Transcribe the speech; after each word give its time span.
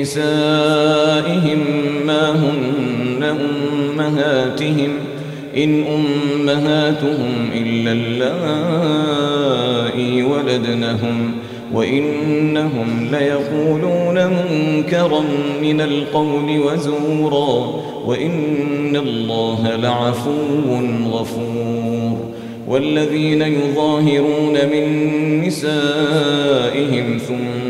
نسائهم 0.00 1.58
ما 2.06 2.30
هن 2.30 3.22
أمهاتهم 3.22 4.90
إن 5.56 5.84
أمهاتهم 5.84 7.50
إلا 7.54 7.92
اللائي 9.92 10.22
ولدنهم 10.22 11.32
وإنهم 11.74 13.08
ليقولون 13.12 14.26
منكرا 14.26 15.24
من 15.62 15.80
القول 15.80 16.60
وزورا 16.60 17.82
وإن 18.06 18.96
الله 18.96 19.76
لعفو 19.76 20.30
غفور 21.10 22.30
والذين 22.68 23.42
يظاهرون 23.42 24.54
من 24.72 24.86
نسائهم 25.46 27.18
ثم 27.28 27.69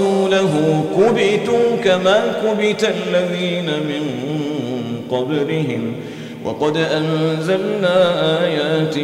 ورسوله 0.00 0.84
كبتوا 0.96 1.76
كما 1.84 2.42
كبت 2.42 2.84
الذين 2.84 3.66
من 3.66 4.04
قبلهم. 5.10 5.92
وقد 6.44 6.76
أنزلنا 6.76 7.96
آيات 8.44 8.94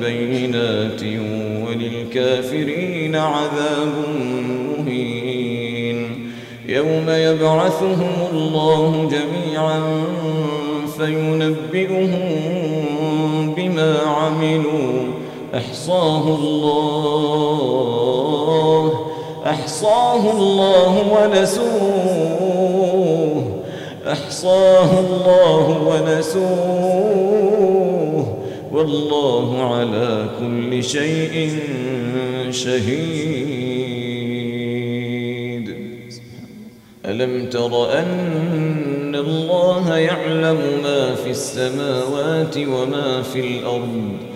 بينات 0.00 1.02
وللكافرين 1.66 3.16
عذاب 3.16 3.94
مهين. 4.78 6.30
يوم 6.68 7.06
يبعثهم 7.08 8.12
الله 8.32 9.10
جميعا 9.10 9.82
فينبئهم 10.98 12.20
بما 13.54 13.98
عملوا. 14.06 15.04
أحصاه 15.54 16.28
الله. 16.28 17.16
أحصاه 19.46 20.30
الله 20.30 20.94
ونسوه. 21.12 22.56
أحصاه 24.06 25.00
الله 25.00 25.66
ونسوه. 25.88 27.26
والله 28.72 29.74
على 29.74 30.26
كل 30.40 30.84
شيء 30.84 31.58
شهيد. 32.50 33.66
ألم 37.06 37.48
تر 37.50 37.98
أن 37.98 39.14
الله 39.14 39.96
يعلم 39.96 40.58
ما 40.82 41.14
في 41.14 41.30
السماوات 41.30 42.58
وما 42.58 43.22
في 43.22 43.40
الأرض؟ 43.40 44.35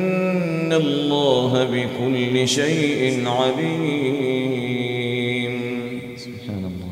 الله 0.73 1.63
بكل 1.63 2.47
شيء 2.47 3.27
عليم. 3.27 4.61
سبحان 6.17 6.63
الله 6.71 6.91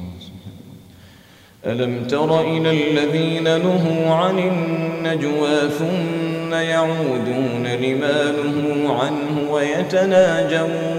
ألم 1.66 2.08
تر 2.08 2.42
إلى 2.42 2.72
الذين 2.72 3.44
نهوا 3.44 4.14
عن 4.14 4.40
النجوى 4.40 5.70
ثم 5.80 6.54
يعودون 6.54 7.68
لما 7.68 8.32
نهوا 8.32 8.94
عنه 9.00 9.52
ويتناجون 9.52 10.99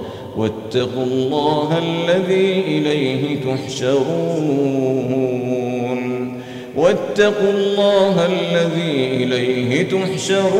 واتقوا 0.37 1.03
الله 1.03 1.77
الذي 1.77 2.63
إليه 2.67 3.41
تحشرون. 3.41 4.01
واتقوا 6.75 7.51
الله 7.51 8.25
الذي 8.25 9.23
إليه 9.23 9.83
تحشرون. 9.83 10.51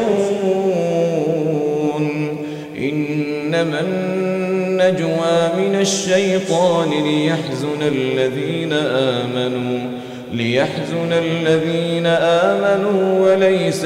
إنما 2.78 3.80
النجوى 3.80 5.50
من 5.58 5.76
الشيطان 5.82 6.90
ليحزن 6.90 7.82
الذين 7.82 8.74
آمنوا 8.74 9.80
ليحزن 10.34 11.12
الذين 11.12 12.06
آمنوا 12.06 13.32
وليس 13.32 13.86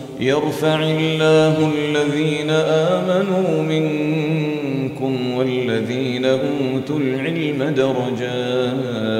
يرفع 0.19 0.83
الله 0.83 1.71
الذين 1.75 2.49
آمنوا 2.49 3.61
منكم 3.63 5.37
والذين 5.37 6.25
أوتوا 6.25 6.99
العلم 6.99 7.63
درجات 7.63 9.11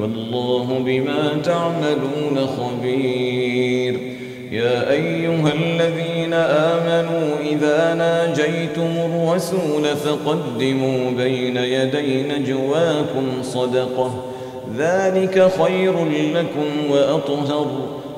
والله 0.00 0.82
بما 0.86 1.40
تعملون 1.44 2.46
خبير 2.46 4.14
يا 4.52 4.90
أيها 4.90 5.52
الذين 5.52 6.32
آمنوا 6.34 7.36
إذا 7.50 7.94
ناجيتم 7.94 8.90
الرسول 8.96 9.84
فقدموا 9.96 11.10
بين 11.10 11.56
يدي 11.56 12.22
نجواكم 12.22 13.42
صدقة 13.42 14.24
ذلك 14.78 15.50
خير 15.62 15.94
لكم 16.34 16.90
وأطهر 16.90 17.66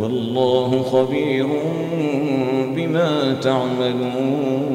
والله 0.00 0.82
خبير 0.82 1.46
بما 2.76 3.36
تعملون. 3.42 4.72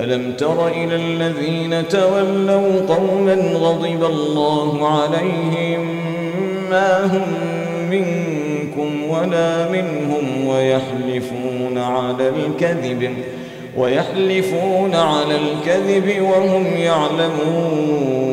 ألم 0.00 0.32
تر 0.32 0.68
إلى 0.68 0.96
الذين 0.96 1.88
تولوا 1.88 2.80
قوما 2.88 3.34
غضب 3.54 4.04
الله 4.04 4.88
عليهم 4.88 5.86
ما 6.70 7.06
هم 7.06 7.28
منكم 7.90 9.10
ولا 9.10 9.68
منهم 9.70 10.46
ويحلفون 10.46 11.78
على 11.78 12.28
الكذب 12.28 13.10
ويحلفون 13.76 14.94
على 14.94 15.36
الكذب 15.36 16.22
وهم 16.22 16.66
يعلمون. 16.76 18.28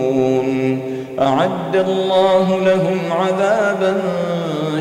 أعد 1.19 1.75
الله 1.75 2.60
لهم 2.60 3.00
عذابا 3.12 4.01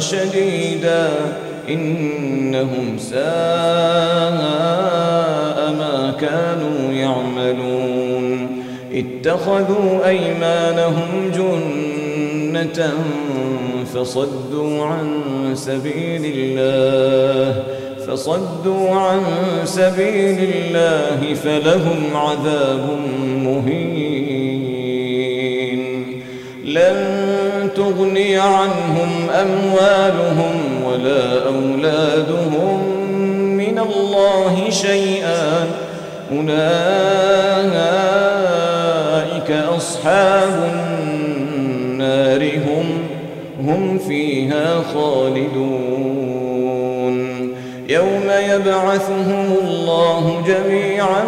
شديدا 0.01 1.09
إنهم 1.69 2.99
ساء 2.99 3.25
ما 5.79 6.15
كانوا 6.21 6.93
يعملون. 6.93 8.65
اتخذوا 8.93 10.09
أيمانهم 10.09 11.31
جنة 11.35 12.95
فصدوا 13.95 14.85
عن 14.85 15.21
سبيل 15.55 16.23
الله 16.37 17.63
فصدوا 18.07 18.91
عن 18.91 19.21
سبيل 19.65 20.39
الله 20.55 21.35
فلهم 21.35 22.17
عذاب 22.17 22.99
مهين. 23.45 24.25
لن 26.65 27.54
تغني 27.77 28.37
عنهم 28.39 29.31
أموالهم 29.31 30.85
ولا 30.85 31.47
أولادهم 31.47 32.85
من 33.57 33.79
الله 33.79 34.71
شيئا 34.71 35.67
أولئك 36.33 36.55
أصحاب 39.77 40.71
النار 40.73 42.43
هم 42.43 42.99
هم 43.65 43.99
فيها 43.99 44.83
خالدون. 44.95 45.95
يوم 47.89 48.31
يبعثهم 48.51 49.57
الله 49.69 50.43
جميعا 50.47 51.25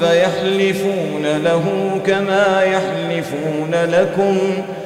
فيحلفون 0.00 1.24
له 1.44 1.64
كما 2.06 2.62
يحلفون 2.62 3.74
لكم 3.90 4.38
ۖ 4.38 4.85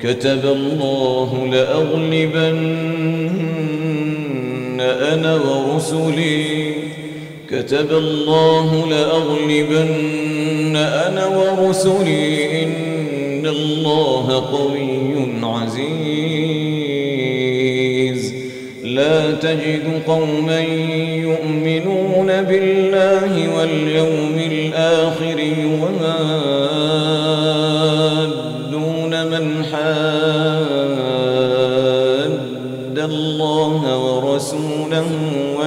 كتب 0.00 0.44
الله 0.44 1.48
لأغلبن 1.52 2.60
أنا 4.80 5.34
ورسلي. 5.34 6.74
كتب 7.50 7.90
الله 7.90 8.86
لأغلبن 8.90 10.76
أنا 10.76 11.26
ورسلي. 11.26 12.62
إن 12.62 13.46
الله 13.46 14.26
قوي 14.52 14.98
عزيز. 15.42 16.24
لا 18.84 19.30
تجد 19.30 20.02
قوما 20.06 20.60
يؤمنون 21.22 22.42
بالله 22.42 23.32
واليوم 23.56 24.23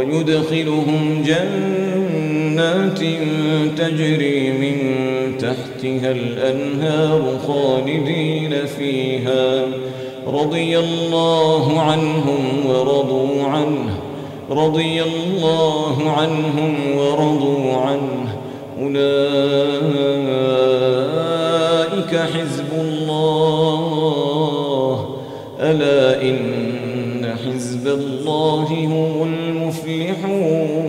ويدخلهم 0.00 1.22
جنات 1.26 2.98
تجري 3.78 4.52
من 4.52 4.76
تحتها 5.38 6.10
الأنهار 6.10 7.38
خالدين 7.46 8.66
فيها. 8.78 9.66
رضي 10.26 10.78
الله 10.78 11.80
عنهم 11.80 12.66
ورضوا 12.66 13.44
عنه. 13.44 13.98
رضي 14.50 15.02
الله 15.02 16.10
عنهم 16.10 16.74
ورضوا 16.96 17.76
عنه. 17.76 18.36
أولئك 18.82 18.96
حزب 22.16 22.72
الله. 22.80 23.60
ألا 25.60 26.22
إن 26.22 26.59
حزب 27.46 27.86
الله 27.86 28.66
هم 28.86 29.22
المفلحون. 29.22 30.80